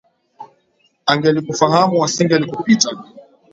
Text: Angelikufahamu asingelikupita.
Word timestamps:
Angelikufahamu 1.11 1.97
asingelikupita. 2.07 2.89